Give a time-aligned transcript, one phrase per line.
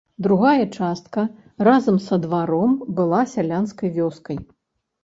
[0.25, 1.25] Другая частка
[1.67, 4.37] разам са дваром была сялянскай вёскай.